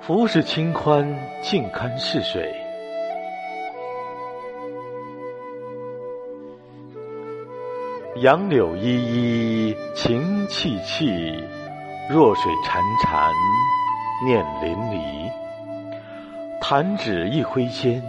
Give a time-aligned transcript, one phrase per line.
[0.00, 1.06] 浮世清欢，
[1.42, 2.50] 静看逝水。
[8.16, 11.06] 杨柳依依，情戚戚，
[12.08, 13.30] 弱水潺潺，
[14.24, 15.30] 念淋漓。
[16.62, 18.02] 弹指一挥间，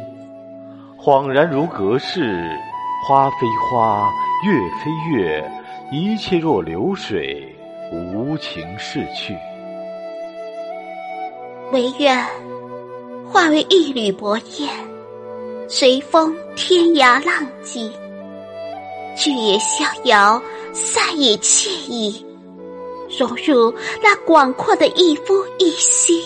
[0.97, 2.57] 恍然如隔世。
[3.05, 4.09] 花非花，
[4.45, 4.53] 月
[4.83, 5.51] 非月，
[5.91, 7.53] 一切若流水，
[7.91, 9.35] 无情逝去。
[11.71, 12.21] 唯愿
[13.29, 14.69] 化为一缕薄烟，
[15.69, 17.89] 随风天涯浪迹，
[19.15, 20.41] 去也逍遥，
[20.73, 22.25] 散也惬意，
[23.17, 26.21] 融入那广阔的一夫一妻。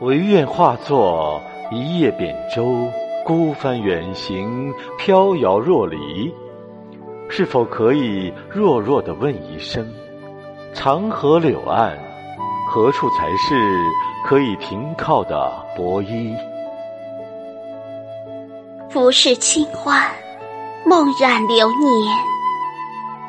[0.00, 1.40] 唯愿化作
[1.72, 2.86] 一叶扁舟，
[3.24, 6.30] 孤帆远行，飘摇若离。
[7.30, 9.90] 是否可以弱弱的问一声？
[10.74, 11.96] 长河柳岸，
[12.68, 13.54] 何处才是
[14.26, 16.34] 可以停靠的薄衣？
[18.90, 20.10] 浮世清欢，
[20.84, 22.18] 梦染流年，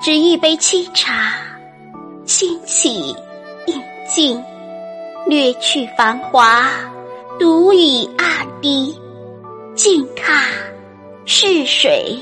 [0.01, 1.33] 只一杯清茶，
[2.25, 3.15] 轻启
[3.67, 4.43] 应尽，
[5.27, 6.67] 略去繁华，
[7.39, 8.99] 独倚岸堤，
[9.75, 10.43] 静看
[11.25, 12.19] 逝水。